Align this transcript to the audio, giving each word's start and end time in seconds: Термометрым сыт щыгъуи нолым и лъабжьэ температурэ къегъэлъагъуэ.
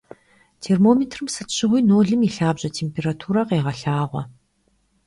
Термометрым 0.63 1.27
сыт 1.33 1.49
щыгъуи 1.57 1.81
нолым 1.89 2.21
и 2.27 2.29
лъабжьэ 2.35 2.69
температурэ 2.77 3.41
къегъэлъагъуэ. 3.47 4.21